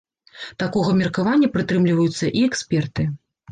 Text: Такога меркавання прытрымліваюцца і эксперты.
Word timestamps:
Такога 0.63 0.95
меркавання 1.01 1.51
прытрымліваюцца 1.59 2.33
і 2.37 2.45
эксперты. 2.49 3.09